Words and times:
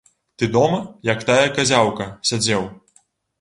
Ты 0.37 0.47
дома, 0.55 0.79
як 1.09 1.21
тая 1.27 1.43
казяўка, 1.59 2.09
сядзеў. 2.31 2.67